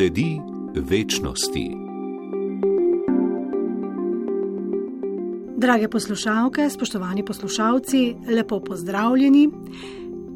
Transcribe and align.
sledi 0.00 0.40
večnosti. 0.74 1.76
Drage 5.56 5.88
poslušalke, 5.88 6.70
spoštovani 6.70 7.24
poslušalci, 7.24 8.14
lepo 8.36 8.60
pozdravljeni. 8.60 9.50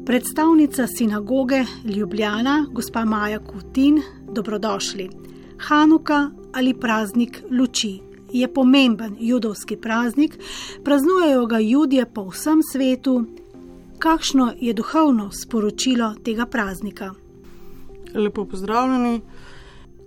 Predstavnica 0.05 0.87
sinagoge 0.87 1.63
Ljubljana, 1.85 2.65
gospa 2.71 3.05
Maja 3.05 3.39
Kutin, 3.39 4.01
dobrodošli. 4.31 5.09
Hanuka 5.57 6.29
ali 6.53 6.73
praznik 6.73 7.43
luči 7.51 7.99
je 8.33 8.53
pomemben 8.53 9.15
judovski 9.19 9.77
praznik, 9.77 10.37
praznujejo 10.83 11.45
ga 11.45 11.59
ljudje 11.59 12.05
po 12.13 12.29
vsem 12.29 12.61
svetu. 12.71 13.25
Kakšno 13.99 14.53
je 14.59 14.73
duhovno 14.73 15.31
sporočilo 15.31 16.13
tega 16.23 16.45
praznika? 16.45 17.13
Lepo 18.13 18.45
pozdravljeni. 18.45 19.21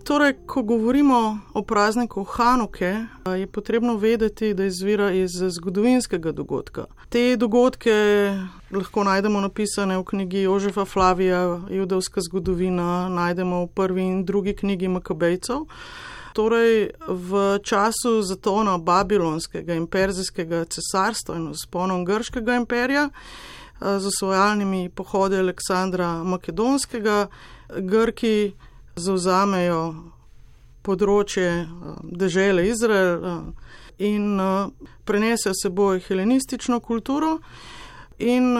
Torej, 0.08 0.34
ko 0.46 0.62
govorimo 0.62 1.38
o 1.54 1.62
prazniku 1.62 2.24
Hanuke, 2.24 2.96
je 3.38 3.46
potrebno 3.46 3.96
vedeti, 3.96 4.54
da 4.54 4.64
izvira 4.64 5.10
iz 5.12 5.30
zgodovinskega 5.30 6.32
dogodka. 6.32 6.84
Te 7.08 7.36
dogodke 7.36 7.92
lahko 8.70 9.04
najdemo 9.04 9.40
napisane 9.40 9.98
v 9.98 10.04
knjigi 10.04 10.38
Jožefa 10.38 10.84
Flavija, 10.84 11.60
Judovska 11.70 12.20
zgodovina, 12.20 13.08
najdemo 13.08 13.60
v 13.64 13.66
prvi 13.66 14.02
in 14.02 14.24
drugi 14.24 14.54
knjigi 14.56 14.88
Makabejcev. 14.88 15.66
Torej, 16.32 16.88
v 17.08 17.58
času 17.62 18.22
zatona 18.22 18.78
babilonskega 18.78 19.76
in 19.76 19.86
perzijskega 19.86 20.62
cesarstva 20.64 21.36
in 21.36 21.50
vzponom 21.52 22.04
grškega 22.08 22.56
imperija, 22.56 23.10
z 23.80 24.06
osvojalnimi 24.06 24.88
pohodi 24.88 25.36
Aleksandra 25.36 26.24
Makedonskega, 26.24 27.26
Grki 27.76 28.54
zauzamejo 28.98 29.82
področje 30.82 31.66
dežele 32.02 32.68
Izrael 32.68 33.52
in 33.98 34.38
prenesejo 35.04 35.54
seboj 35.56 36.00
helenistično 36.06 36.80
kulturo 36.80 37.38
in 38.18 38.54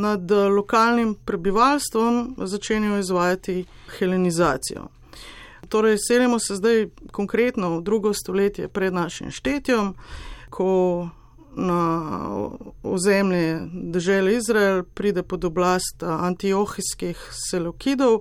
nad 0.00 0.30
lokalnim 0.30 1.14
prebivalstvom 1.24 2.34
začenjajo 2.38 2.98
izvajati 2.98 3.64
helenizacijo. 3.98 4.88
Torej, 5.68 5.98
selimo 6.02 6.38
se 6.38 6.56
zdaj 6.58 6.88
konkretno 7.12 7.76
v 7.78 7.82
drugo 7.82 8.12
stoletje 8.14 8.68
pred 8.68 8.92
našim 8.92 9.30
štetjem, 9.30 9.94
ko 10.50 11.08
na 11.56 11.80
ozemlje 12.82 13.60
dežele 13.72 14.34
Izrael 14.36 14.82
pride 14.94 15.22
pod 15.22 15.44
oblast 15.44 16.02
antiohijskih 16.02 17.28
selokidov, 17.50 18.20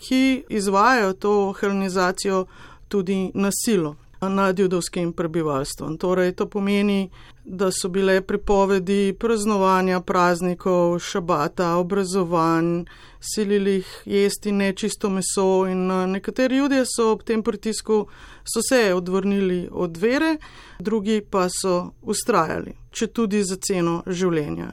ki 0.00 0.44
izvajajo 0.48 1.12
to 1.12 1.34
helenizacijo 1.60 2.46
tudi 2.88 3.30
na 3.34 3.50
silo 3.64 3.96
nad 4.28 4.58
judovskim 4.58 5.12
prebivalstvom. 5.12 5.98
Torej, 5.98 6.32
to 6.32 6.46
pomeni, 6.46 7.10
da 7.44 7.70
so 7.70 7.88
bile 7.88 8.20
pripovedi 8.20 9.16
praznovanja 9.18 10.00
praznikov, 10.00 10.98
šabata, 10.98 11.76
obrazovanj, 11.76 12.84
silili 13.20 13.72
jih 13.74 14.02
jesti 14.04 14.52
nečisto 14.52 15.10
meso 15.10 15.66
in 15.68 15.86
nekateri 16.12 16.56
ljudje 16.56 16.84
so 16.96 17.12
ob 17.12 17.22
tem 17.22 17.42
pritisku 17.42 18.06
so 18.44 18.60
se 18.68 18.94
odvrnili 18.94 19.68
od 19.72 19.96
vere, 19.96 20.36
drugi 20.78 21.20
pa 21.30 21.48
so 21.48 21.90
ustrajali, 22.02 22.76
če 22.90 23.06
tudi 23.06 23.42
za 23.44 23.56
ceno 23.56 24.02
življenja. 24.06 24.70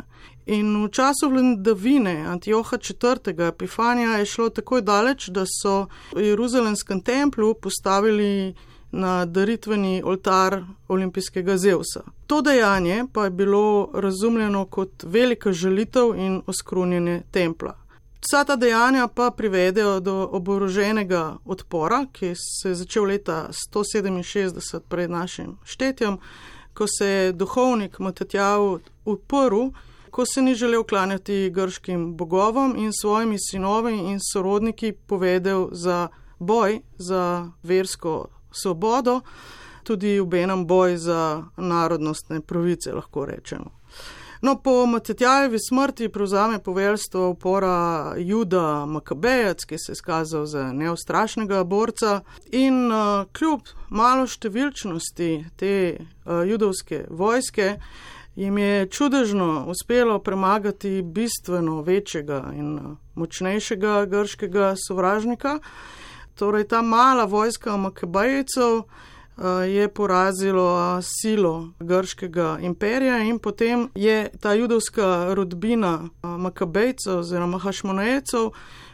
In 0.48 0.72
v 0.86 0.88
času 0.90 1.28
vladavine 1.30 2.24
Antioha 2.28 2.78
IV. 2.80 3.48
Epifanja 3.48 4.18
je 4.18 4.26
šlo 4.26 4.50
tako 4.50 4.80
daleč, 4.82 5.28
da 5.30 5.44
so 5.44 5.88
v 6.16 6.24
Jeruzalemskem 6.24 7.02
templu 7.02 7.54
postavili 7.54 8.56
na 8.92 9.26
daritveni 9.26 10.02
oltar 10.06 10.64
olimpijskega 10.88 11.58
Zeusa. 11.58 12.02
To 12.28 12.42
dejanje 12.42 13.06
pa 13.14 13.24
je 13.24 13.30
bilo 13.30 13.90
razumljeno 13.94 14.66
kot 14.66 15.04
velika 15.04 15.54
žalitev 15.54 16.16
in 16.16 16.42
oskrunjenje 16.48 17.22
templa. 17.32 17.78
Vsa 18.22 18.44
ta 18.44 18.56
dejanja 18.56 19.08
pa 19.08 19.32
privedejo 19.32 20.00
do 20.00 20.30
oboroženega 20.32 21.38
odpora, 21.46 22.06
ki 22.12 22.34
se 22.36 22.70
je 22.70 22.76
začel 22.76 23.04
leta 23.04 23.50
167 23.74 24.80
pred 24.90 25.10
našim 25.10 25.58
štetjem, 25.64 26.18
ko 26.74 26.86
se 26.88 27.08
je 27.08 27.32
duhovnik 27.32 28.00
Matatjav 28.00 28.80
uprl 29.06 29.70
ko 30.18 30.26
se 30.26 30.42
ni 30.42 30.56
želel 30.56 30.84
klanjati 30.84 31.50
grškim 31.54 32.16
bogovom 32.18 32.76
in 32.78 32.92
svojimi 33.02 33.38
sinovi 33.50 33.98
in 33.98 34.20
sorodniki 34.34 34.92
povedal 34.92 35.70
za 35.72 36.08
boj 36.40 36.82
za 36.98 37.52
versko 37.64 38.26
svobodo, 38.52 39.22
tudi 39.84 40.20
v 40.20 40.44
enem 40.44 40.66
boj 40.68 40.98
za 40.98 41.44
narodnostne 41.58 42.42
pravice, 42.42 42.94
lahko 42.94 43.26
rečemo. 43.26 43.72
No, 44.42 44.62
po 44.62 44.86
Matetjajevi 44.86 45.58
smrti 45.60 46.10
prevzame 46.10 46.60
poveljstvo 46.60 47.30
upora 47.30 48.14
Juda 48.18 48.86
Makabejec, 48.86 49.66
ki 49.66 49.78
se 49.78 49.92
je 49.92 49.94
izkazal 49.94 50.46
za 50.46 50.72
neustrašnega 50.74 51.64
borca 51.64 52.22
in 52.52 52.92
uh, 52.92 53.26
kljub 53.34 53.62
malo 53.90 54.28
številčnosti 54.28 55.30
te 55.58 55.74
uh, 55.98 56.44
judovske 56.46 57.08
vojske, 57.10 57.80
jim 58.38 58.58
je 58.58 58.86
čudežno 58.94 59.66
uspelo 59.74 60.20
premagati 60.20 61.02
bistveno 61.02 61.82
večjega 61.82 62.52
in 62.54 62.98
močnejšega 63.16 64.06
grškega 64.06 64.76
sovražnika. 64.88 65.60
Torej, 66.38 66.68
ta 66.68 66.82
mala 66.82 67.26
vojska 67.26 67.78
Makabajcev 67.78 68.82
je 69.68 69.88
porazilo 69.94 71.00
silo 71.02 71.70
grškega 71.80 72.58
imperija 72.62 73.18
in 73.18 73.40
potem 73.40 73.90
je 73.96 74.30
ta 74.42 74.54
judovska 74.54 75.34
rodbina 75.34 76.10
Makabejcev 76.22 77.18
oziroma 77.20 77.60
Hašmonejcev 77.60 78.50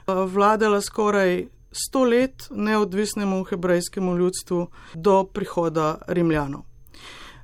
vladala 0.07 0.81
skoraj 0.81 1.47
sto 1.71 2.03
let 2.03 2.47
neodvisnemu 2.51 3.43
hebrejskemu 3.43 4.17
ljudstvu 4.17 4.67
do 4.93 5.23
prihoda 5.23 5.97
Rimljanov. 6.07 6.61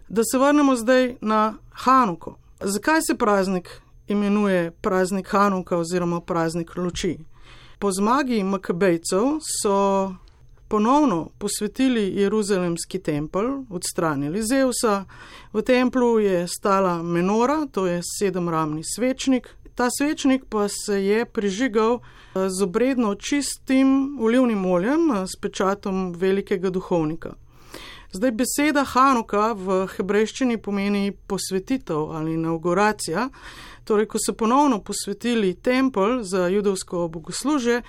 Da 0.09 0.21
se 0.23 0.37
vrnemo 0.37 0.75
zdaj 0.75 1.15
na 1.21 1.53
Hanuko. 1.71 2.37
Zakaj 2.59 3.01
se 3.01 3.17
praznik 3.17 3.81
imenuje 4.07 4.71
praznik 4.71 5.27
Hanuka 5.27 5.77
oziroma 5.77 6.21
praznik 6.21 6.75
luči? 6.75 7.17
Po 7.79 7.91
zmagi 7.91 8.43
Makabejcev 8.43 9.39
so 9.63 10.11
ponovno 10.67 11.29
posvetili 11.37 12.11
Jeruzalemski 12.15 12.99
tempelj, 12.99 13.47
odstranili 13.69 14.43
Zeusa. 14.43 15.05
V 15.53 15.61
templu 15.61 16.19
je 16.19 16.47
stala 16.47 17.03
menora, 17.03 17.67
to 17.71 17.87
je 17.87 18.01
sedemramni 18.19 18.83
svečnik. 18.83 19.55
Ta 19.75 19.87
svečnik 19.97 20.43
pa 20.49 20.67
se 20.67 21.05
je 21.05 21.25
prižigal 21.25 21.99
z 22.35 22.63
obredno 22.63 23.15
čistim 23.15 24.19
olivnim 24.21 24.65
oljem 24.65 25.11
s 25.25 25.39
pečatom 25.41 26.13
velikega 26.13 26.69
duhovnika. 26.69 27.33
Zdaj, 28.11 28.31
beseda 28.31 28.83
Hanuka 28.83 29.53
v 29.53 29.83
hebrejščini 29.95 30.57
pomeni 30.57 31.11
posvetitev 31.27 32.11
ali 32.11 32.33
inauguracija. 32.33 33.29
Torej, 33.89 34.05
ko 34.05 34.17
so 34.21 34.33
ponovno 34.33 34.83
posvetili 34.83 35.53
tempelj 35.53 36.19
za 36.21 36.47
judovsko 36.47 37.07
bogoslužje, 37.07 37.81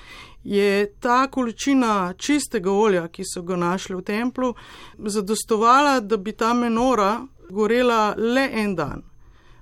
je 0.44 0.93
ta 1.00 1.27
količina 1.27 2.15
čistega 2.16 2.72
olja, 2.72 3.09
ki 3.09 3.22
so 3.34 3.43
ga 3.43 3.56
našli 3.56 3.97
v 3.97 4.03
templu, 4.03 4.55
zadostovala, 4.99 6.00
da 6.00 6.16
bi 6.16 6.33
ta 6.33 6.55
menora 6.55 7.27
gorela 7.50 8.15
le 8.16 8.49
en 8.53 8.75
dan. 8.77 9.03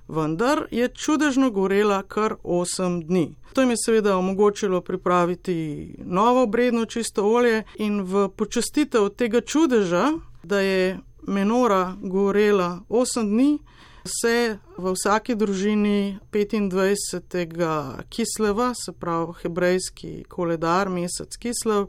Vendar 0.07 0.63
je 0.71 0.87
čudežno 0.87 1.51
gorela 1.51 2.03
kar 2.07 2.35
8 2.43 3.03
dni. 3.03 3.35
To 3.53 3.61
jim 3.61 3.69
je 3.69 3.81
seveda 3.85 4.17
omogočilo 4.17 4.81
pripraviti 4.81 5.95
novo 6.05 6.43
obredno 6.43 6.85
čisto 6.85 7.27
olje 7.27 7.63
in 7.75 8.01
v 8.01 8.29
počastitev 8.29 9.09
tega 9.09 9.41
čudeža 9.41 10.13
da 10.43 10.59
je 10.59 10.99
menora 11.27 11.95
gorela 12.01 12.79
8 12.89 13.27
dni, 13.27 13.59
se 14.05 14.57
v 14.77 14.91
vsaki 14.93 15.35
družini 15.35 16.19
25. 16.31 18.03
kisleva, 18.09 18.73
se 18.73 18.91
pravi 18.91 19.33
hebrejski 19.41 20.23
koledar, 20.29 20.89
mesec 20.89 21.37
kislev, 21.37 21.87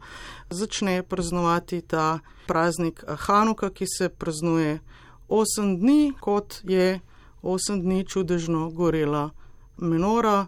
začne 0.51 1.03
praznovati 1.03 1.81
ta 1.81 2.21
praznik 2.47 3.05
Hanuka, 3.07 3.71
ki 3.71 3.87
se 3.87 4.09
praznuje 4.09 4.81
8 5.29 5.79
dni, 5.79 6.13
kot 6.21 6.61
je 6.65 7.01
8 7.43 7.83
dni 7.83 8.05
čudežno 8.05 8.71
gorela 8.71 9.31
menora 9.79 10.47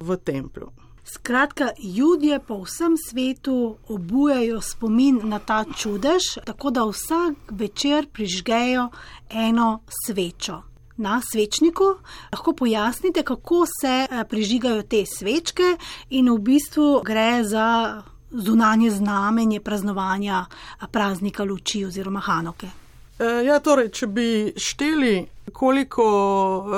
v 0.00 0.16
templju. 0.16 0.72
Skratka, 1.06 1.70
ljudje 1.96 2.40
po 2.40 2.62
vsem 2.62 2.96
svetu 3.08 3.76
obujajo 3.88 4.60
spomin 4.60 5.20
na 5.24 5.38
ta 5.38 5.64
čudež, 5.64 6.42
tako 6.44 6.70
da 6.70 6.84
vsak 6.84 7.34
večer 7.50 8.08
prižgejo 8.12 8.88
eno 9.30 9.80
svečo. 10.06 10.62
Na 10.96 11.20
svečniku 11.32 11.84
lahko 12.32 12.52
pojasnite, 12.52 13.22
kako 13.22 13.66
se 13.66 14.06
eh, 14.10 14.24
prižigajo 14.28 14.82
te 14.82 15.04
svečke, 15.06 15.76
in 16.10 16.30
v 16.32 16.38
bistvu 16.38 17.02
gre 17.04 17.44
za 17.44 18.02
zunanje 18.30 18.90
znamenje 18.90 19.60
praznovanja 19.60 20.46
praznika 20.90 21.44
luči 21.44 21.84
oziroma 21.84 22.20
Hanoke? 22.20 22.68
Ja, 23.18 23.56
torej, 23.64 23.88
če 23.96 24.06
bi 24.12 24.52
šteli, 24.60 25.24
koliko 25.56 26.04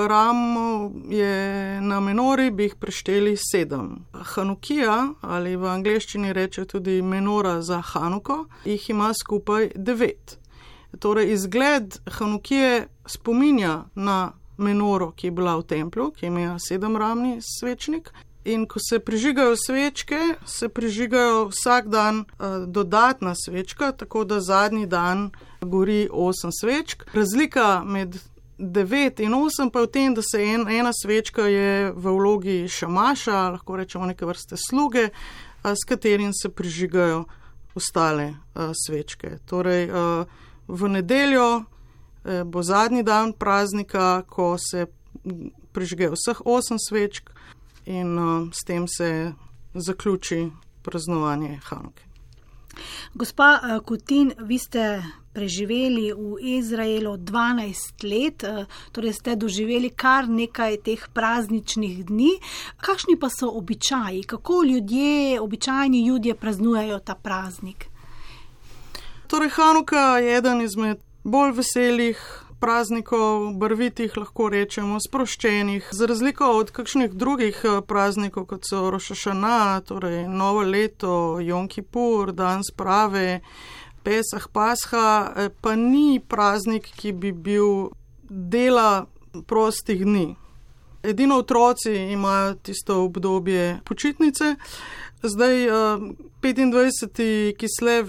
ram 0.07 0.39
je 1.11 1.81
na 1.83 1.99
menori, 2.01 2.53
bi 2.55 2.69
jih 2.69 2.77
prešteli 2.79 3.33
sedem. 3.43 4.05
Hanukija, 4.13 4.99
ali 5.21 5.57
v 5.59 5.67
angleščini 5.67 6.31
reče 6.33 6.65
tudi 6.71 7.01
menora 7.03 7.57
za 7.63 7.81
Hanuko, 7.83 8.45
jih 8.65 8.91
ima 8.95 9.11
skupaj 9.19 9.73
devet. 9.75 10.39
Torej, 10.99 11.33
izgled 11.33 11.99
Hanukije 12.07 12.89
spominja 13.07 13.85
na 13.95 14.33
menoro, 14.57 15.11
ki 15.11 15.27
je 15.27 15.31
bila 15.31 15.57
v 15.57 15.63
templju, 15.63 16.11
ki 16.11 16.27
ima 16.27 16.57
sedemramni 16.59 17.39
svečnik. 17.43 18.11
In 18.45 18.67
ko 18.67 18.79
se 18.81 18.99
prižigajo 18.99 19.57
svečke, 19.57 20.19
se 20.47 20.69
prižigajo 20.69 21.49
vsak 21.49 21.89
dan 21.89 22.19
uh, 22.19 22.25
dodatna 22.67 23.35
svečka, 23.35 23.93
tako 23.93 24.25
da 24.25 24.41
zadnji 24.41 24.87
dan 24.87 25.31
gori 25.61 26.09
osem 26.13 26.51
svečk. 26.53 27.05
Razlika 27.13 27.83
med 27.85 28.17
devet 28.59 29.21
in 29.21 29.35
osem 29.35 29.71
pa 29.71 29.81
je 29.81 29.87
v 29.87 29.91
tem, 29.91 30.15
da 30.15 30.23
se 30.23 30.43
en, 30.43 30.69
ena 30.69 30.91
svečka 31.03 31.43
je 31.43 31.93
v 31.93 32.15
vlogi 32.17 32.69
šamaša, 32.69 33.51
lahko 33.51 33.77
rečemo 33.77 34.07
neke 34.07 34.27
vrste 34.27 34.57
sluge, 34.57 35.11
uh, 35.11 35.71
s 35.71 35.85
katerim 35.89 36.33
se 36.33 36.49
prižigajo 36.49 37.25
ostale 37.75 38.33
uh, 38.55 38.73
svečke. 38.87 39.39
Torej, 39.47 39.91
uh, 39.91 40.25
v 40.69 40.89
nedeljo 40.89 41.57
uh, 41.57 42.45
bo 42.45 42.63
zadnji 42.63 43.03
dan 43.03 43.33
praznika, 43.33 44.23
ko 44.29 44.57
se 44.59 44.87
prižgejo 45.73 46.13
vseh 46.17 46.41
osem 46.45 46.79
svečk 46.79 47.31
in 47.87 48.19
uh, 48.19 48.49
s 48.53 48.65
tem 48.65 48.89
se 48.89 49.33
zaključi 49.75 50.51
praznovanje 50.83 51.61
Hanuke. 51.65 52.03
Gospa 53.15 53.61
uh, 53.63 53.85
Kutin, 53.85 54.33
vi 54.39 54.59
ste 54.59 55.03
preživeli 55.33 56.11
v 56.13 56.35
Izraelu 56.59 57.15
12 57.17 58.03
let, 58.03 58.43
torej 58.91 59.15
ste 59.15 59.37
doživeli 59.39 59.91
kar 59.95 60.27
nekaj 60.27 60.83
teh 60.83 60.99
prazničnih 61.15 62.07
dni. 62.11 62.43
Kakšni 62.83 63.15
pa 63.15 63.31
so 63.31 63.47
običaji, 63.55 64.27
kako 64.27 64.65
ljudje, 64.67 65.39
običajni 65.41 66.03
ljudje 66.07 66.35
praznujejo 66.35 66.99
ta 66.99 67.15
praznik? 67.15 67.87
Torej, 69.29 69.51
Hanuka 69.51 70.19
je 70.19 70.37
eden 70.37 70.61
izmed 70.61 70.99
bolj 71.25 71.51
veselih 71.53 72.21
praznikov, 72.61 73.43
barvitih, 73.61 74.15
lahko 74.17 74.47
rečemo, 74.49 74.97
sproščenih, 75.05 75.91
za 75.93 76.09
razliko 76.09 76.49
od 76.57 76.73
kakšnih 76.73 77.13
drugih 77.13 77.61
eh, 77.65 77.83
praznikov, 77.85 78.47
kot 78.49 78.65
so 78.65 78.87
Rošašana, 78.91 79.83
torej 79.85 80.25
Novo 80.33 80.65
leto, 80.65 81.13
Jom 81.45 81.69
Kippur, 81.69 82.33
Dan 82.33 82.65
sprave, 82.65 83.43
Pesah, 84.03 84.49
Pasha, 84.53 85.07
eh, 85.37 85.53
pa 85.61 85.77
ni 85.77 86.21
praznik, 86.25 86.89
ki 86.97 87.13
bi 87.13 87.33
bil 87.33 87.91
dela 88.31 89.07
prostih 89.47 90.07
dni. 90.09 90.29
Edino 91.09 91.39
otroci 91.39 91.95
imajo 91.97 92.55
tisto 92.55 93.05
obdobje 93.05 93.81
počitnice. 93.85 94.55
Zdaj, 95.23 95.55
25. 96.43 97.49
Eh, 97.51 97.53
kislev 97.57 98.07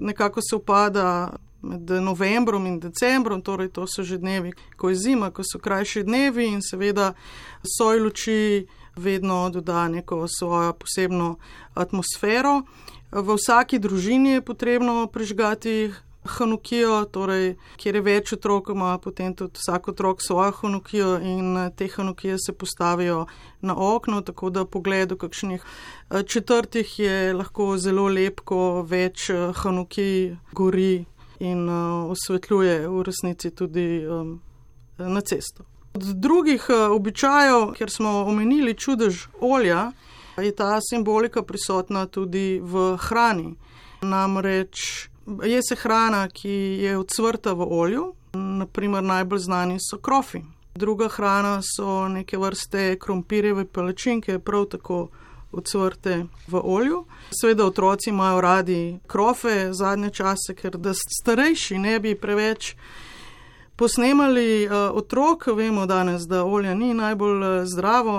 nekako 0.00 0.40
se 0.42 0.56
upada 0.56 1.36
med 1.62 1.90
novembrom 1.90 2.66
in 2.66 2.80
decembrom, 2.80 3.42
torej 3.42 3.68
to 3.68 3.86
so 3.86 4.02
že 4.02 4.18
dnevi, 4.18 4.52
ko 4.76 4.90
je 4.90 4.96
zima, 4.96 5.30
ko 5.30 5.42
so 5.46 5.58
krajši 5.58 6.02
dnevi 6.02 6.46
in 6.46 6.62
seveda 6.62 7.12
soj 7.78 8.00
luči 8.00 8.66
vedno 8.96 9.50
doda 9.50 9.88
neko 9.88 10.26
svojo 10.28 10.72
posebno 10.72 11.36
atmosfero. 11.74 12.62
V 13.12 13.34
vsaki 13.38 13.78
družini 13.78 14.30
je 14.30 14.42
potrebno 14.42 15.06
prižgati 15.06 15.92
hanukijo, 16.24 17.04
torej 17.04 17.54
kjer 17.76 17.98
je 17.98 18.02
več 18.02 18.32
otrok, 18.36 18.70
ima 18.74 18.98
potem 18.98 19.34
tudi 19.36 19.60
vsak 19.60 19.88
otrok 19.88 20.22
svojo 20.22 20.52
hanukijo 20.60 21.16
in 21.22 21.56
te 21.76 21.88
hanukije 21.88 22.38
se 22.38 22.52
postavijo 22.52 23.26
na 23.60 23.76
okno, 23.76 24.20
tako 24.20 24.50
da 24.50 24.64
pogled 24.64 25.08
do 25.08 25.16
kakšnih 25.16 25.62
eh, 25.62 26.22
četrtih 26.22 26.98
je 26.98 27.34
lahko 27.34 27.76
zelo 27.78 28.08
lep, 28.08 28.40
ko 28.40 28.82
več 28.82 29.30
eh, 29.30 29.52
hanukij 29.54 30.36
gori 30.52 31.04
in 31.38 31.68
osvetljuje 31.68 32.88
v 32.88 33.02
resnici 33.02 33.50
tudi 33.50 34.06
na 34.98 35.20
cesto. 35.20 35.64
Od 35.94 36.02
drugih 36.02 36.66
običajev, 36.90 37.72
ker 37.74 37.90
smo 37.90 38.22
omenili 38.30 38.74
čudež 38.74 39.26
olja, 39.40 39.90
je 40.42 40.54
ta 40.54 40.78
simbolika 40.80 41.42
prisotna 41.42 42.06
tudi 42.06 42.60
v 42.62 42.96
hrani. 42.98 43.54
Namreč 44.02 45.08
je 45.44 45.60
se 45.62 45.74
hrana, 45.74 46.28
ki 46.28 46.50
je 46.82 46.98
odsvrta 46.98 47.52
v 47.52 47.66
olju, 47.70 48.14
naprimer 48.32 49.02
najbolj 49.02 49.38
znani 49.38 49.78
so 49.80 49.98
krofi. 49.98 50.42
Druga 50.74 51.08
hrana 51.08 51.60
so 51.62 52.08
neke 52.08 52.38
vrste 52.38 52.98
krompirjeve 52.98 53.64
palačinke, 53.64 54.38
prav 54.38 54.64
tako 54.64 55.08
ocvrte 55.52 56.26
v 56.48 56.60
olju. 56.64 57.04
Sveda 57.40 57.66
otroci 57.66 58.10
imajo 58.10 58.40
radi 58.40 58.98
krofe 59.06 59.72
zadnje 59.72 60.10
čase, 60.10 60.54
ker 60.54 60.76
da 60.76 60.92
starejši 60.94 61.78
ne 61.78 62.00
bi 62.00 62.14
preveč 62.14 62.74
posnemali 63.76 64.66
uh, 64.66 64.72
otrok, 64.92 65.46
vemo 65.46 65.86
danes, 65.86 66.22
da 66.22 66.44
olje 66.44 66.74
ni 66.74 66.94
najbolj 66.94 67.42
uh, 67.42 67.64
zdravo, 67.64 68.18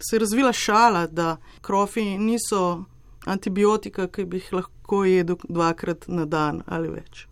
se 0.00 0.16
je 0.16 0.20
razvila 0.20 0.52
šala, 0.52 1.06
da 1.06 1.36
krofi 1.60 2.18
niso 2.18 2.84
antibiotika, 3.26 4.06
ki 4.08 4.24
bi 4.24 4.38
jih 4.38 4.52
lahko 4.52 5.04
jedel 5.04 5.36
dvakrat 5.48 6.08
na 6.08 6.24
dan 6.24 6.62
ali 6.66 6.88
več. 6.88 7.26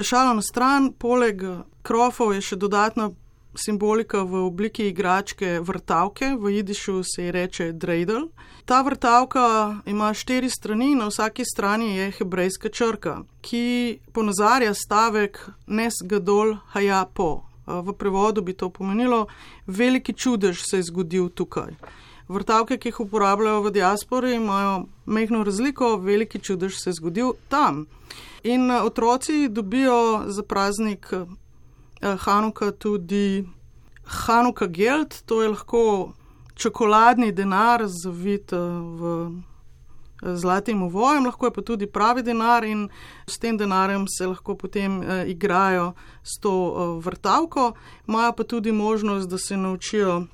Šala 0.00 0.34
na 0.34 0.42
stran, 0.42 0.92
poleg 0.92 1.42
krofov 1.82 2.34
je 2.34 2.42
še 2.42 2.56
dodatna 2.56 3.10
simbolika 3.56 4.22
v 4.22 4.44
obliki 4.46 4.88
igračke 4.88 5.60
vrtavke, 5.60 6.36
v 6.38 6.50
jidišu 6.56 7.02
se 7.02 7.24
ji 7.24 7.32
reče 7.32 7.72
dreidel. 7.72 8.28
Ta 8.64 8.82
vrtavka 8.82 9.80
ima 9.86 10.14
štiri 10.14 10.50
strani, 10.50 10.94
na 10.94 11.06
vsaki 11.06 11.44
strani 11.44 11.96
je 11.96 12.10
hebrejska 12.18 12.68
črka, 12.68 13.22
ki 13.40 13.98
ponazarja 14.12 14.74
stavek 14.74 15.40
Nes 15.66 15.94
gadol 16.04 16.56
haja 16.74 17.04
po. 17.14 17.42
V 17.66 17.92
prevodu 17.98 18.42
bi 18.42 18.52
to 18.52 18.70
pomenilo: 18.70 19.26
Veliki 19.66 20.12
čudež 20.12 20.62
se 20.62 20.76
je 20.76 20.82
zgodil 20.82 21.28
tukaj. 21.28 21.74
Vrtavke, 22.28 22.78
ki 22.78 22.88
jih 22.88 23.00
uporabljajo 23.00 23.62
v 23.62 23.70
diaspori, 23.70 24.34
imajo 24.34 24.86
mehko 25.06 25.44
razliko, 25.44 25.96
veliki 25.96 26.38
čudež 26.38 26.74
se 26.74 26.90
je 26.90 26.94
zgodil 26.94 27.32
tam. 27.48 27.86
In 28.42 28.70
otroci 28.70 29.48
dobijo 29.48 30.24
za 30.26 30.42
praznik 30.42 31.12
Eh, 32.00 32.16
Hanuka 32.16 32.72
tudi 32.72 33.44
Hanuka 34.04 34.66
Geld, 34.66 35.22
to 35.26 35.42
je 35.42 35.48
lahko 35.48 36.12
čokoladni 36.54 37.32
denar 37.32 37.82
zavit 37.88 38.52
eh, 38.52 38.56
v 38.58 39.32
eh, 40.22 40.36
zlatim 40.36 40.82
uvojem, 40.82 41.24
lahko 41.24 41.46
je 41.46 41.52
pa 41.52 41.62
tudi 41.62 41.86
pravi 41.86 42.22
denar 42.22 42.64
in 42.64 42.88
s 43.26 43.38
tem 43.38 43.56
denarjem 43.56 44.04
se 44.08 44.26
lahko 44.26 44.54
potem 44.54 45.00
igrajo 45.26 45.94
s 46.22 46.40
to 46.40 46.52
vrtavko, 47.00 47.72
imajo 48.08 48.32
pa 48.32 48.44
tudi 48.44 48.72
možnost, 48.72 49.28
da 49.28 49.38
se 49.38 49.56
naučijo 49.56 50.26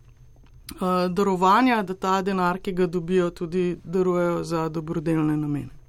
darovanja, 1.11 1.83
da 1.83 1.95
ta 1.95 2.23
denar, 2.23 2.59
ki 2.59 2.73
ga 2.73 2.87
dobijo, 2.87 3.31
tudi 3.31 3.77
darujejo 3.85 4.45
za 4.45 4.69
dobrodelne 4.69 5.37
namene. 5.37 5.83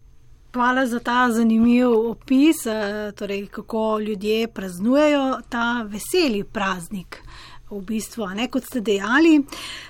Hvala 0.54 0.86
za 0.86 1.00
ta 1.00 1.32
zanimiv 1.32 1.90
opis, 2.10 2.66
eh, 2.66 3.12
torej 3.16 3.48
kako 3.48 4.00
ljudje 4.00 4.48
praznujejo 4.48 5.40
ta 5.50 5.82
veseli 5.82 6.44
praznik. 6.44 7.24
V 7.70 7.82
bistvu, 7.82 8.28
ne, 8.36 8.48
kot 8.48 8.64
ste 8.64 8.82
dejali, 8.82 9.40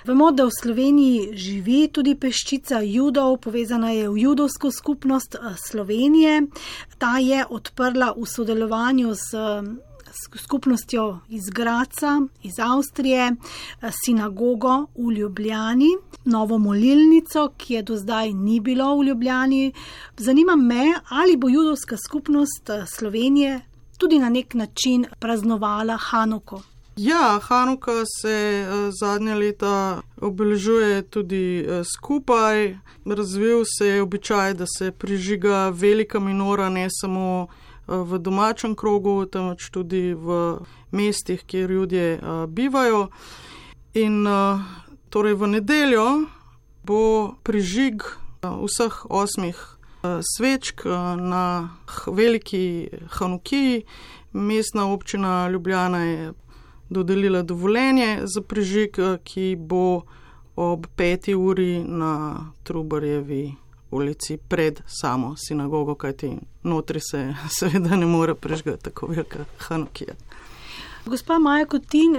vemo, 0.04 0.30
da 0.32 0.44
v 0.44 0.50
Sloveniji 0.60 1.36
živi 1.36 1.88
tudi 1.92 2.14
peščica 2.14 2.80
judov, 2.80 3.36
povezana 3.44 3.90
je 3.90 4.08
v 4.08 4.18
judovsko 4.18 4.70
skupnost 4.70 5.34
eh, 5.34 5.52
Slovenije. 5.68 6.46
Ta 6.98 7.18
je 7.18 7.44
odprla 7.50 8.14
v 8.16 8.24
sodelovanju 8.24 9.14
z 9.14 9.36
skupnostjo 10.36 11.18
iz 11.28 11.42
Graca, 11.50 12.20
iz 12.42 12.58
Avstrije, 12.58 13.32
eh, 13.32 13.90
sinagogo 14.04 14.86
v 14.96 15.12
Ljubljani, 15.12 15.88
novo 16.24 16.58
molilnico, 16.58 17.50
ki 17.56 17.74
je 17.74 17.82
do 17.82 17.96
zdaj 17.96 18.32
ni 18.32 18.60
bilo 18.60 18.98
v 18.98 19.04
Ljubljani. 19.04 19.72
Zanima 20.16 20.56
me, 20.56 20.94
ali 21.08 21.36
bo 21.36 21.48
judovska 21.48 21.96
skupnost 21.96 22.70
eh, 22.70 22.84
Slovenije 22.86 23.60
tudi 23.98 24.18
na 24.18 24.28
nek 24.28 24.54
način 24.54 25.06
praznovala 25.18 25.96
Hanuko. 25.96 26.62
Ja, 26.96 27.40
Hanuka 27.42 27.92
se 28.20 28.66
uh, 28.66 28.90
zadnja 29.00 29.34
leta 29.34 30.02
obeležuje 30.20 31.02
tudi 31.02 31.66
skupaj. 31.96 32.76
Razvil 33.04 33.64
se 33.78 33.86
je 33.86 34.02
običaj, 34.02 34.54
da 34.54 34.64
se 34.78 34.92
prižiga 34.92 35.68
velika 35.68 36.20
minora, 36.20 36.68
ne 36.68 36.88
samo 36.90 37.46
v 37.86 38.18
domačem 38.18 38.74
krogu, 38.74 39.26
temveč 39.26 39.70
tudi 39.70 40.14
v 40.14 40.58
mestih, 40.90 41.44
kjer 41.46 41.70
ljudje 41.70 42.20
bivajo. 42.48 43.08
In 43.94 44.26
torej 45.10 45.34
v 45.34 45.46
nedeljo 45.46 46.06
bo 46.84 47.34
prižig 47.42 48.02
vseh 48.42 48.94
osmih 49.10 49.56
svečk 50.36 50.84
na 51.16 51.70
veliki 52.06 52.88
Hanukiji. 53.08 53.84
Mestna 54.32 54.92
občina 54.92 55.48
Ljubljana 55.48 56.04
je 56.04 56.32
dodelila 56.90 57.42
dovoljenje 57.42 58.20
za 58.24 58.42
prižig, 58.42 58.98
ki 59.24 59.56
bo 59.58 60.02
ob 60.56 60.86
peti 60.96 61.34
uri 61.34 61.84
na 61.84 62.36
Trubarjevi 62.62 63.54
ulici 63.94 64.36
pred 64.36 64.80
samo 64.86 65.34
sinagogo, 65.36 65.94
kajti 65.94 66.36
notri 66.62 67.00
se 67.00 67.34
seveda 67.58 67.96
ne 67.96 68.06
more 68.06 68.34
prežgati 68.34 68.82
tako 68.84 69.06
velika 69.06 69.44
Hanukija. 69.58 70.14
Gospa 71.06 71.38
Maja 71.38 71.66
Kotin, 71.66 72.16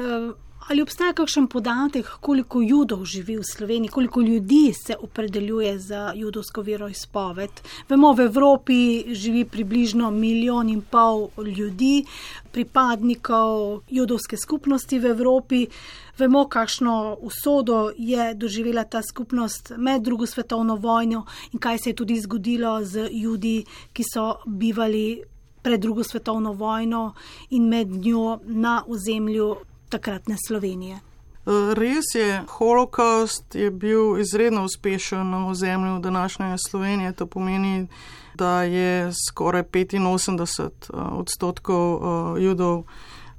Ali 0.67 0.81
obstaja 0.81 1.13
kakšen 1.13 1.45
podatek, 1.47 2.07
koliko 2.25 2.57
judov 2.65 3.03
živi 3.05 3.35
v 3.37 3.43
Sloveniji, 3.45 3.91
koliko 3.93 4.21
ljudi 4.21 4.73
se 4.73 4.95
opredeljuje 4.97 5.79
za 5.79 6.13
judovsko 6.15 6.61
veroizpoved? 6.61 7.49
Vemo, 7.89 8.13
v 8.13 8.25
Evropi 8.25 8.77
živi 9.13 9.43
približno 9.45 10.09
milijon 10.11 10.69
in 10.69 10.81
pol 10.81 11.29
ljudi, 11.37 12.05
pripadnikov 12.51 13.83
judovske 13.89 14.37
skupnosti 14.37 14.99
v 14.99 15.11
Evropi. 15.13 15.67
Vemo, 16.17 16.47
kakšno 16.49 17.17
usodo 17.21 17.91
je 17.97 18.33
doživela 18.33 18.83
ta 18.83 19.03
skupnost 19.05 19.71
med 19.77 20.01
drugo 20.01 20.25
svetovno 20.25 20.75
vojno 20.75 21.27
in 21.53 21.59
kaj 21.59 21.77
se 21.77 21.89
je 21.89 21.95
tudi 21.95 22.17
zgodilo 22.19 22.79
z 22.83 23.09
ljudmi, 23.13 23.63
ki 23.93 24.03
so 24.13 24.41
bivali 24.45 25.21
pred 25.61 25.81
drugo 25.81 26.03
svetovno 26.03 26.53
vojno 26.53 27.13
in 27.49 27.69
med 27.69 27.87
njo 27.87 28.39
na 28.45 28.83
ozemlju 28.87 29.55
takratne 29.95 30.35
Slovenije. 30.47 30.99
Res 31.77 32.07
je, 32.15 32.41
holokaust 32.57 33.55
je 33.55 33.71
bil 33.71 34.17
izredno 34.19 34.65
uspešen 34.65 35.29
na 35.29 35.47
ozemlju 35.47 35.99
današnje 35.99 36.55
Slovenije. 36.67 37.13
To 37.13 37.27
pomeni, 37.27 37.87
da 38.35 38.63
je 38.63 39.11
skoraj 39.29 39.63
85 39.63 40.91
odstotkov 40.91 42.01
judov 42.39 42.83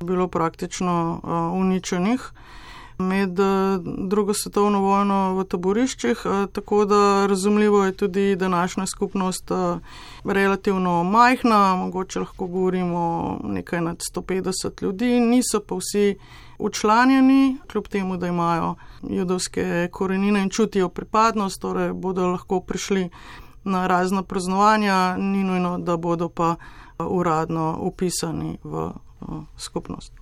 bilo 0.01 0.29
praktično 0.29 1.21
uničenih 1.55 2.31
med 2.99 3.37
drugo 4.09 4.35
svetovno 4.35 4.81
vojno 4.81 5.35
v 5.37 5.45
taboriščih, 5.45 6.23
tako 6.53 6.85
da 6.85 7.27
razumljivo 7.27 7.85
je 7.85 7.93
tudi 7.93 8.37
današnja 8.37 8.87
skupnost 8.87 9.51
relativno 10.25 11.03
majhna, 11.05 11.77
mogoče 11.77 12.21
lahko 12.21 12.47
govorimo 12.47 13.05
nekaj 13.45 13.81
nad 13.81 14.01
150 14.15 14.83
ljudi, 14.83 15.21
niso 15.21 15.61
pa 15.61 15.75
vsi 15.75 16.17
učlanjeni, 16.59 17.59
kljub 17.67 17.89
temu, 17.89 18.17
da 18.17 18.27
imajo 18.27 18.75
judovske 19.03 19.89
korenine 19.93 20.43
in 20.43 20.51
čutijo 20.51 20.89
pripadnost, 20.89 21.61
torej 21.61 21.93
bodo 21.93 22.27
lahko 22.27 22.61
prišli 22.61 23.11
na 23.65 23.87
razna 23.87 24.23
praznovanja, 24.23 25.17
ni 25.17 25.45
nujno, 25.45 25.79
da 25.79 25.97
bodo 25.97 26.29
pa 26.29 26.55
uradno 26.99 27.79
upisani 27.81 28.59
v 28.65 28.93
skupnost. 29.57 30.13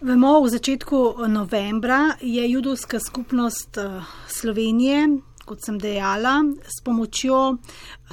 Vemo, 0.00 0.40
v 0.40 0.48
začetku 0.48 1.14
novembra 1.28 2.16
je 2.20 2.50
judovska 2.50 3.00
skupnost 3.00 3.78
Slovenije, 4.28 5.08
kot 5.44 5.58
sem 5.66 5.78
dejala, 5.78 6.38
s 6.62 6.80
pomočjo 6.84 7.56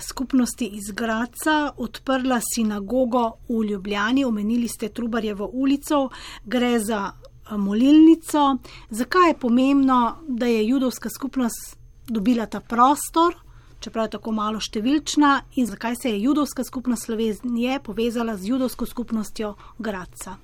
skupnosti 0.01 0.65
iz 0.65 0.91
Graca 0.91 1.71
odprla 1.77 2.39
sinagogo 2.43 3.31
v 3.49 3.63
Ljubljani, 3.69 4.25
omenili 4.25 4.67
ste 4.67 4.89
Trubarjevo 4.89 5.49
ulico, 5.53 6.09
gre 6.45 6.79
za 6.79 7.11
molilnico. 7.51 8.57
Zakaj 8.89 9.29
je 9.29 9.39
pomembno, 9.39 10.15
da 10.27 10.45
je 10.45 10.67
judovska 10.67 11.09
skupnost 11.09 11.77
dobila 12.07 12.45
ta 12.45 12.59
prostor, 12.59 13.35
čeprav 13.79 14.05
je 14.05 14.15
tako 14.17 14.31
malo 14.31 14.59
številčna, 14.59 15.41
in 15.55 15.67
zakaj 15.67 15.95
se 16.01 16.09
je 16.09 16.21
judovska 16.21 16.63
skupnost 16.63 17.05
Slovenije 17.05 17.79
povezala 17.83 18.37
z 18.37 18.53
judovsko 18.53 18.85
skupnostjo 18.85 19.55
Graca? 19.77 20.37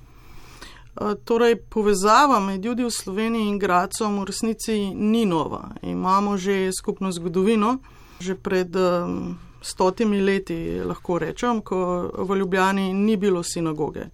Torej, 1.25 1.55
povezava 1.73 2.37
med 2.39 2.65
ljudmi 2.65 2.85
v 2.85 2.93
Sloveniji 2.93 3.47
in 3.49 3.57
Gracom 3.59 4.19
v 4.21 4.27
resnici 4.29 4.93
ni 4.93 5.25
nova. 5.25 5.71
Imamo 5.81 6.37
že 6.37 6.69
skupno 6.69 7.09
zgodovino, 7.11 7.79
že 8.21 8.35
pred 8.35 8.75
um, 8.77 9.33
stotimi 9.61 10.21
leti, 10.21 10.83
lahko 10.85 11.17
rečem, 11.17 11.61
ko 11.65 12.11
v 12.13 12.37
Ljubljani 12.37 12.93
ni 12.93 13.17
bilo 13.17 13.41
sinagoge. 13.43 14.11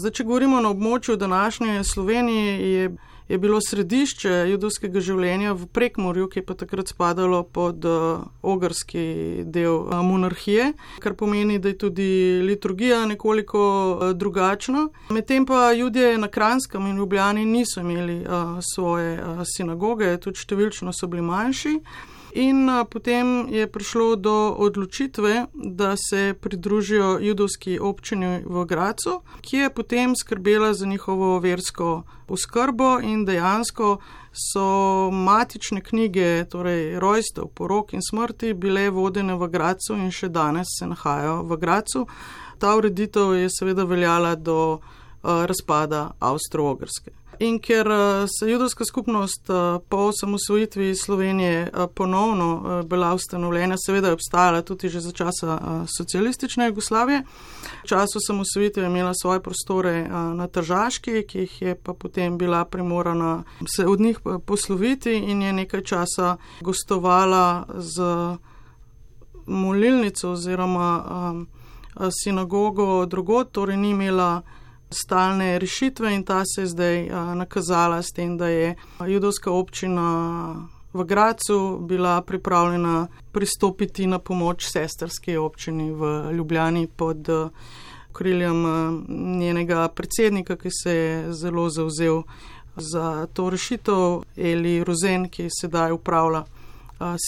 Zdaj, 0.00 0.14
če 0.16 0.24
govorimo 0.24 0.60
na 0.64 0.70
območju 0.72 1.16
današnje 1.20 1.82
Slovenije, 1.84 2.52
je, 2.72 2.84
je 3.28 3.38
bilo 3.38 3.58
središče 3.60 4.30
judovskega 4.48 5.02
življenja 5.04 5.52
v 5.52 5.66
Prekmorju, 5.76 6.28
ki 6.32 6.38
je 6.40 6.44
pa 6.48 6.54
takrat 6.56 6.88
spadalo 6.88 7.42
pod 7.44 7.84
uh, 7.84 8.22
ogrski 8.40 9.02
del 9.44 9.82
uh, 9.82 9.98
monarhije, 10.00 10.70
kar 11.04 11.12
pomeni, 11.20 11.58
da 11.60 11.68
je 11.68 11.78
tudi 11.84 12.08
liturgija 12.48 13.02
nekoliko 13.12 13.60
uh, 13.60 14.06
drugačna. 14.16 14.86
Medtem 15.12 15.44
pa 15.44 15.66
ljudje 15.76 16.16
na 16.18 16.32
Kranskem 16.32 16.86
in 16.88 16.96
Ljubljani 16.96 17.44
niso 17.44 17.84
imeli 17.84 18.22
svoje 18.72 19.18
sinagoge, 19.52 20.14
tudi 20.16 20.40
številčno 20.40 20.96
so 20.96 21.12
bili 21.12 21.28
manjši. 21.28 21.76
In 22.32 22.70
potem 22.90 23.48
je 23.50 23.66
prišlo 23.66 24.16
do 24.16 24.54
odločitve, 24.58 25.46
da 25.54 25.96
se 25.96 26.34
pridružijo 26.40 27.18
judovski 27.18 27.78
občini 27.78 28.42
v 28.46 28.64
Gracu, 28.64 29.22
ki 29.40 29.56
je 29.56 29.70
potem 29.70 30.14
skrbela 30.16 30.74
za 30.74 30.86
njihovo 30.86 31.38
versko 31.38 32.02
oskrbo 32.28 33.00
in 33.02 33.24
dejansko 33.24 33.98
so 34.32 35.10
matične 35.10 35.80
knjige, 35.80 36.44
torej 36.44 37.00
rojstev, 37.00 37.50
porok 37.54 37.92
in 37.92 38.02
smrti, 38.02 38.54
bile 38.54 38.90
vodene 38.90 39.34
v 39.34 39.48
Gracu 39.48 39.98
in 39.98 40.10
še 40.14 40.28
danes 40.28 40.70
se 40.78 40.86
nahajajo 40.86 41.42
v 41.42 41.56
Gracu. 41.56 42.06
Ta 42.58 42.76
ureditev 42.76 43.34
je 43.34 43.50
seveda 43.50 43.84
veljala 43.84 44.34
do 44.34 44.78
razpada 45.22 46.10
Avstro-Ogrske. 46.20 47.10
In 47.40 47.56
ker 47.58 47.88
eh, 47.88 48.26
se 48.28 48.50
judovska 48.50 48.84
skupnost 48.84 49.50
eh, 49.50 49.78
po 49.88 49.96
osamosvojitvi 49.96 50.94
Slovenije 50.94 51.62
eh, 51.62 51.86
ponovno 51.94 52.82
bila 52.86 53.14
ustanovljena, 53.14 53.76
seveda 53.86 54.08
je 54.08 54.12
obstajala 54.12 54.62
tudi 54.62 54.88
že 54.88 55.00
za 55.00 55.12
časa 55.12 55.84
socialistične 55.98 56.66
Jugoslavije. 56.66 57.22
V 57.82 57.88
času 57.88 58.18
osamosvojitve 58.18 58.82
je 58.82 58.86
imela 58.86 59.12
svoje 59.14 59.40
prostore 59.40 60.08
na 60.08 60.46
Tržaški, 60.46 61.24
ki 61.28 61.38
jih 61.38 61.62
je 61.62 61.74
pa 61.74 61.94
potem 61.94 62.38
bila 62.38 62.64
primorana 62.64 63.42
se 63.76 63.86
od 63.86 64.00
njih 64.00 64.20
posloviti 64.46 65.12
in 65.12 65.42
je 65.42 65.52
nekaj 65.52 65.80
časa 65.80 66.36
gostovala 66.60 67.66
z 67.78 68.02
molilnico 69.46 70.30
oziroma 70.30 71.44
sinagogo 72.22 73.06
drugod, 73.06 73.50
torej 73.50 73.76
ni 73.76 73.90
imela 73.90 74.42
stalne 74.90 75.58
rešitve 75.58 76.14
in 76.14 76.24
ta 76.24 76.42
se 76.44 76.62
je 76.62 76.66
zdaj 76.66 77.08
nakazala 77.34 78.02
s 78.02 78.12
tem, 78.12 78.38
da 78.38 78.48
je 78.48 78.74
judovska 79.06 79.50
občina 79.50 80.66
v 80.92 81.04
Gracu 81.04 81.78
bila 81.80 82.22
pripravljena 82.22 83.06
pristopiti 83.32 84.06
na 84.06 84.18
pomoč 84.18 84.66
sestrski 84.66 85.36
občini 85.36 85.92
v 85.92 86.32
Ljubljani 86.32 86.88
pod 86.96 87.28
kriljem 88.12 88.64
njenega 89.38 89.88
predsednika, 89.88 90.56
ki 90.56 90.68
se 90.82 90.94
je 90.94 91.32
zelo 91.32 91.70
zauzel 91.70 92.22
za 92.76 93.26
to 93.32 93.50
rešitev, 93.50 94.22
Eli 94.36 94.84
Rozen, 94.84 95.28
ki 95.28 95.48
sedaj 95.60 95.92
upravlja 95.92 96.44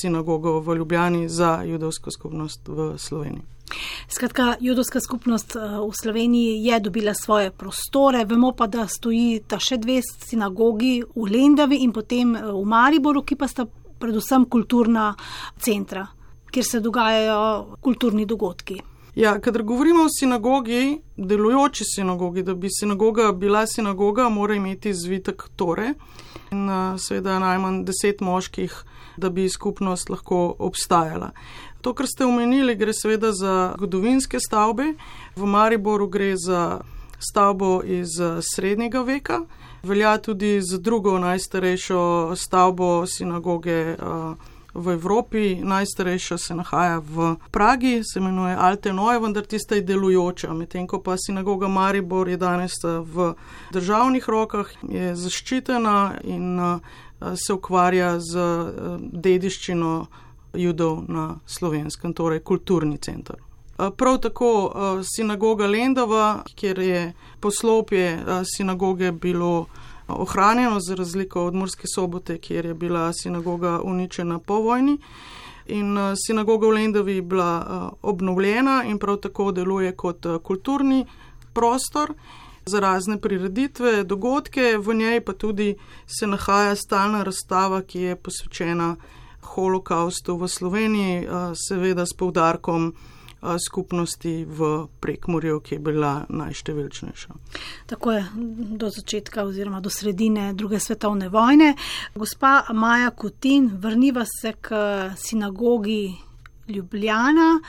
sinagogo 0.00 0.60
v 0.60 0.76
Ljubljani 0.76 1.28
za 1.28 1.62
judovsko 1.64 2.10
skupnost 2.10 2.68
v 2.68 2.98
Sloveniji. 2.98 3.42
Skratka, 4.08 4.56
judovska 4.60 5.00
skupnost 5.00 5.54
v 5.54 5.90
Sloveniji 6.02 6.64
je 6.64 6.80
dobila 6.80 7.14
svoje 7.14 7.50
prostore, 7.50 8.24
vemo 8.24 8.52
pa, 8.52 8.66
da 8.66 8.86
stoji 8.88 9.42
ta 9.48 9.58
še 9.58 9.78
dve 9.82 10.00
sinagogi 10.02 11.02
v 11.14 11.28
Lendavi 11.30 11.82
in 11.82 11.92
potem 11.92 12.34
v 12.36 12.64
Mariboru, 12.64 13.22
ki 13.22 13.36
pa 13.36 13.48
sta 13.48 13.66
predvsem 14.02 14.46
kulturna 14.50 15.12
centra, 15.60 16.06
kjer 16.50 16.64
se 16.64 16.80
dogajajo 16.80 17.78
kulturni 17.80 18.26
dogodki. 18.26 18.80
Ja, 19.14 19.34
kadar 19.40 19.62
govorimo 19.62 20.04
o 20.04 20.08
sinagogi, 20.08 21.02
delujoči 21.16 21.84
sinagogi, 21.84 22.42
da 22.42 22.54
bi 22.54 22.68
sinagoga 22.72 23.32
bila 23.32 23.66
sinagoga, 23.66 24.28
mora 24.28 24.54
imeti 24.54 24.94
zvitek 24.94 25.42
tore 25.56 25.92
in 26.52 26.70
seveda 26.98 27.36
najmanj 27.38 27.82
deset 27.84 28.20
moških, 28.24 28.72
da 29.16 29.28
bi 29.30 29.48
skupnost 29.48 30.08
lahko 30.08 30.54
obstajala. 30.58 31.30
To, 31.82 31.94
kar 31.94 32.06
ste 32.06 32.24
omenili, 32.24 32.76
gre 32.78 32.92
seveda 32.94 33.32
za 33.32 33.74
zgodovinske 33.76 34.38
stavbe. 34.40 34.94
V 35.36 35.46
Mariboru 35.46 36.06
gre 36.06 36.36
za 36.36 36.80
stavbo 37.18 37.82
iz 37.84 38.08
srednjega 38.54 39.02
veka, 39.02 39.40
velja 39.82 40.18
tudi 40.18 40.60
za 40.62 40.78
drugo 40.78 41.18
najstarejšo 41.18 42.32
stavbo 42.36 43.06
sinagoge 43.06 43.96
v 44.74 44.88
Evropi. 44.92 45.54
Najstarejša 45.54 46.38
se 46.38 46.54
nahaja 46.54 46.98
v 46.98 47.36
Pragi, 47.50 48.00
se 48.04 48.18
imenuje 48.18 48.56
Alte 48.58 48.92
Noe, 48.92 49.18
vendar 49.18 49.46
tista 49.46 49.74
je 49.74 49.82
delujoča, 49.82 50.54
medtem 50.54 50.86
ko 50.86 51.02
pa 51.02 51.16
sinagoga 51.18 51.68
Maribor 51.68 52.28
je 52.28 52.36
danes 52.36 52.78
v 52.84 53.34
državnih 53.72 54.28
rokah, 54.28 54.70
je 54.88 55.14
zaščitena 55.16 56.12
in 56.24 56.58
se 57.34 57.52
ukvarja 57.52 58.20
z 58.20 58.38
dediščino 59.12 60.06
judov 60.54 61.04
na 61.08 61.40
slovenskem, 61.46 62.14
torej 62.14 62.40
kulturni 62.40 62.98
center. 62.98 63.36
Prav 63.96 64.18
tako 64.18 64.72
sinagoga 65.16 65.66
Lendava, 65.66 66.44
kjer 66.54 66.78
je 66.78 67.12
poslopje 67.40 68.24
sinagoge 68.56 69.12
bilo 69.12 69.66
ohranjeno, 70.08 70.80
za 70.80 70.94
razliko 70.94 71.46
od 71.46 71.54
Murske 71.54 71.86
sobote, 71.94 72.38
kjer 72.38 72.66
je 72.66 72.74
bila 72.74 73.12
sinagoga 73.12 73.80
uničena 73.84 74.38
po 74.38 74.54
vojni. 74.54 74.98
In 75.66 75.96
sinagoga 76.26 76.66
v 76.66 76.70
Lendavi 76.70 77.16
je 77.16 77.22
bila 77.22 77.92
obnovljena 78.02 78.84
in 78.84 78.98
prav 78.98 79.16
tako 79.16 79.52
deluje 79.52 79.96
kot 79.96 80.26
kulturni 80.42 81.06
prostor 81.52 82.14
za 82.66 82.80
razne 82.80 83.20
prireditve, 83.20 84.04
dogodke, 84.04 84.78
v 84.78 84.94
njej 84.94 85.20
pa 85.20 85.32
tudi 85.32 85.74
se 86.06 86.26
nahaja 86.26 86.76
stalna 86.76 87.22
razstava, 87.22 87.82
ki 87.82 88.00
je 88.00 88.16
posvečena 88.16 88.96
holokaustu 89.42 90.36
v 90.36 90.48
Sloveniji, 90.48 91.26
seveda 91.68 92.06
s 92.06 92.14
poudarkom 92.16 92.94
skupnosti 93.58 94.46
v 94.46 94.86
Prekmorju, 95.00 95.60
ki 95.60 95.74
je 95.74 95.78
bila 95.78 96.26
najštevilčnejša. 96.28 97.34
Tako 97.86 98.12
je 98.12 98.26
do 98.78 98.90
začetka 98.90 99.42
oziroma 99.44 99.80
do 99.80 99.90
sredine 99.90 100.52
druge 100.54 100.78
svetovne 100.78 101.28
vojne. 101.28 101.74
Gospa 102.14 102.62
Maja 102.72 103.10
Kutin, 103.10 103.70
vrniva 103.74 104.24
se 104.40 104.52
k 104.60 104.70
sinagogi 105.16 106.14
Ljubljana, 106.68 107.60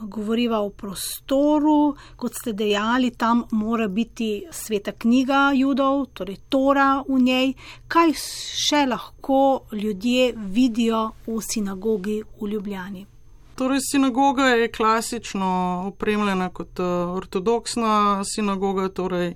govoriva 0.00 0.60
o 0.60 0.70
prostoru, 0.70 1.96
kot 2.16 2.34
ste 2.40 2.52
dejali, 2.52 3.10
tam 3.10 3.44
mora 3.50 3.88
biti 3.88 4.44
sveta 4.50 4.92
knjiga 4.92 5.52
judov, 5.56 6.06
torej 6.12 6.36
Tora 6.48 7.02
v 7.08 7.18
njej. 7.20 7.54
Kaj 7.88 8.12
še 8.66 8.84
lahko 8.86 9.64
ljudje 9.72 10.32
vidijo 10.36 11.10
v 11.26 11.40
sinagogi 11.40 12.22
v 12.40 12.52
Ljubljani? 12.52 13.06
Torej, 13.54 13.80
sinagoga 13.80 14.44
je 14.44 14.72
klasično 14.72 15.48
opremljena 15.86 16.48
kot 16.50 16.80
ortodoksna 16.80 18.24
sinagoga, 18.24 18.88
torej 18.88 19.34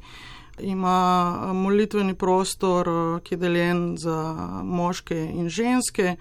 ima 0.58 1.52
molitveni 1.52 2.14
prostor, 2.14 2.88
ki 3.22 3.34
je 3.34 3.38
deljen 3.38 3.96
za 3.98 4.18
moške 4.64 5.18
in 5.34 5.48
ženske 5.48 6.16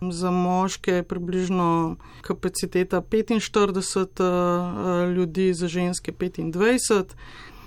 za 0.00 0.30
moške 0.30 0.90
je 0.90 1.02
približno 1.02 1.96
kapaciteta 2.20 3.00
45 3.00 5.14
ljudi, 5.16 5.54
za 5.54 5.68
ženske 5.68 6.12
25. 6.12 7.04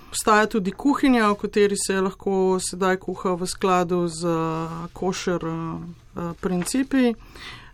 Obstaja 0.08 0.46
tudi 0.46 0.70
kuhinja, 0.70 1.30
v 1.30 1.34
kateri 1.34 1.76
se 1.78 2.00
lahko 2.00 2.58
sedaj 2.58 2.96
kuha 2.96 3.34
v 3.38 3.46
skladu 3.46 4.08
z 4.08 4.26
košer 4.92 5.40
principi. 6.40 7.14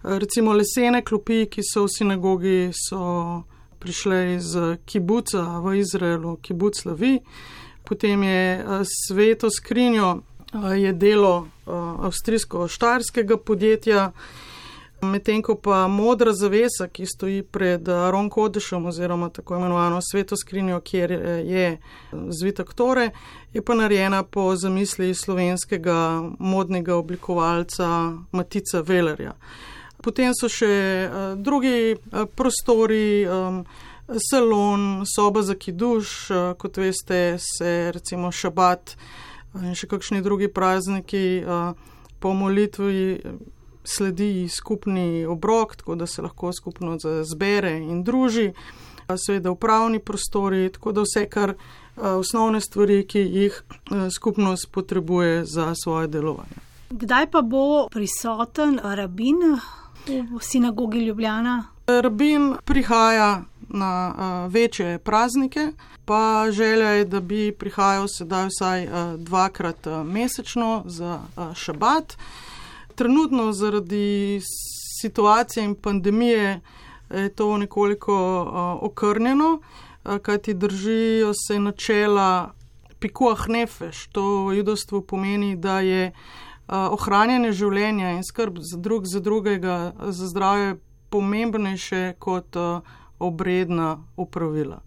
Recimo 0.02 0.52
lesene 0.52 1.02
klopi, 1.02 1.46
ki 1.50 1.62
so 1.64 1.86
v 1.86 1.88
sinagogi, 1.96 2.70
so 2.76 3.42
prišle 3.80 4.34
iz 4.34 4.56
kibuca 4.84 5.60
v 5.64 5.78
Izraelu, 5.80 6.36
kibuc 6.42 6.84
Lavi. 6.84 7.20
Potem 7.84 8.22
je 8.22 8.64
sveto 8.84 9.50
skrinjo, 9.50 10.20
je 10.76 10.92
delo 10.92 11.48
avstrijsko-štarskega 11.66 13.36
podjetja, 13.36 14.10
medtem 15.02 15.42
ko 15.42 15.54
pa 15.60 15.84
modra 15.88 16.32
zavesa, 16.32 16.88
ki 16.88 17.06
stoji 17.06 17.42
pred 17.42 17.88
Ron 17.88 18.30
Kodešem 18.30 18.86
oziroma 18.86 19.28
tako 19.28 19.56
imenovano 19.56 20.00
sveto 20.02 20.36
skrinjo, 20.36 20.80
kjer 20.80 21.12
je 21.44 21.78
zvitek 22.12 22.74
Tore, 22.74 23.10
je 23.52 23.62
pa 23.62 23.74
narejena 23.74 24.22
po 24.22 24.56
zamisli 24.56 25.14
slovenskega 25.14 26.22
modnega 26.38 26.96
oblikovalca 26.96 28.12
Matica 28.32 28.80
Velerja. 28.80 29.34
Potem 30.02 30.32
so 30.36 30.48
še 30.48 31.10
drugi 31.36 31.96
prostori, 32.36 33.26
salon, 34.30 35.04
soba 35.08 35.42
za 35.42 35.54
kiduš, 35.58 36.28
kot 36.58 36.76
veste, 36.78 37.38
se 37.42 37.92
recimo 37.92 38.30
šabat 38.32 38.96
in 39.62 39.74
še 39.74 39.86
kakšni 39.86 40.22
drugi 40.22 40.48
prazniki 40.48 41.44
po 42.20 42.32
molitvi 42.34 43.20
sledi 43.86 44.48
skupni 44.48 45.24
obrok, 45.26 45.76
tako 45.76 45.94
da 45.94 46.06
se 46.06 46.22
lahko 46.22 46.52
skupno 46.52 46.96
zbere 47.22 47.78
in 47.78 48.02
druži, 48.02 48.52
seveda 49.26 49.50
upravni 49.50 49.98
prostori, 49.98 50.70
tako 50.72 50.92
da 50.92 51.04
vse, 51.06 51.26
kar 51.30 51.54
osnovne 51.96 52.60
stvari, 52.60 53.04
ki 53.06 53.20
jih 53.20 53.62
skupnost 54.14 54.72
potrebuje 54.72 55.44
za 55.44 55.74
svoje 55.74 56.08
delovanje. 56.08 56.58
Kdaj 56.90 57.30
pa 57.30 57.42
bo 57.42 57.88
prisoten 57.90 58.80
rabin 58.82 59.58
v 60.06 60.40
sinagogi 60.40 61.06
Ljubljana? 61.06 61.64
Rabin 61.86 62.54
prihaja 62.64 63.44
na 63.68 64.46
večje 64.48 64.98
praznike, 64.98 65.72
pa 66.04 66.46
želja 66.50 66.88
je, 66.88 67.04
da 67.04 67.20
bi 67.20 67.52
prihajal 67.52 68.06
sedaj 68.08 68.46
vsaj 68.46 68.88
dvakrat 69.16 69.86
mesečno 70.04 70.82
za 70.86 71.20
šabat. 71.54 72.16
Trenutno 72.94 73.52
zaradi 73.52 74.40
situacije 75.00 75.64
in 75.64 75.74
pandemije 75.74 76.60
je 77.10 77.28
to 77.28 77.56
nekoliko 77.58 78.16
okrnjeno, 78.82 79.60
kajti 80.22 80.54
držijo 80.54 81.32
se 81.46 81.58
načela 81.58 82.52
pikuah 82.98 83.48
nefeš. 83.48 84.06
To 84.06 84.46
v 84.46 84.56
judovstvu 84.56 85.02
pomeni, 85.02 85.56
da 85.56 85.80
je 85.80 86.12
ohranjanje 86.68 87.52
življenja 87.52 88.10
in 88.16 88.24
skrb 88.24 88.58
za 88.58 88.78
drug 88.78 89.06
za 89.06 89.20
drugega, 89.20 89.92
za 90.00 90.26
zdravje 90.26 90.76
pomembnejše 91.10 92.14
kot 92.18 92.56
obredna 93.18 93.98
upravila. 94.16 94.80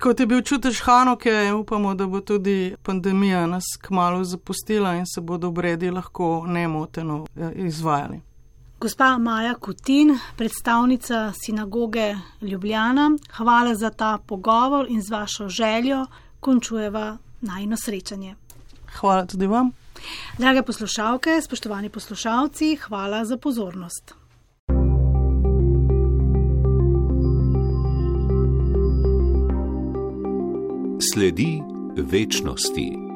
Kot 0.00 0.20
je 0.20 0.26
bil 0.26 0.42
čutež 0.42 0.82
Hanuke, 0.84 1.52
upamo, 1.52 1.94
da 1.94 2.06
bo 2.06 2.20
tudi 2.20 2.74
pandemija 2.82 3.46
nas 3.46 3.64
kmalo 3.80 4.24
zapustila 4.24 4.94
in 4.94 5.06
se 5.06 5.20
bodo 5.20 5.48
obredi 5.48 5.90
lahko 5.90 6.44
nemoteno 6.46 7.26
izvajali. 7.54 8.20
Gospa 8.80 9.18
Maja 9.18 9.54
Kutin, 9.54 10.18
predstavnica 10.36 11.32
sinagoge 11.44 12.14
Ljubljana, 12.42 13.10
hvala 13.36 13.74
za 13.74 13.90
ta 13.90 14.18
pogovor 14.26 14.86
in 14.88 15.02
z 15.02 15.10
vašo 15.10 15.48
željo 15.48 16.06
končujeva 16.40 17.16
najno 17.40 17.76
srečanje. 17.76 18.34
Hvala 19.00 19.26
tudi 19.26 19.46
vam. 19.46 19.70
Drage 20.38 20.62
poslušalke, 20.62 21.40
spoštovani 21.42 21.88
poslušalci, 21.88 22.76
hvala 22.76 23.24
za 23.24 23.36
pozornost. 23.36 24.14
Sledi 31.18 31.60
večnosti. 31.96 33.07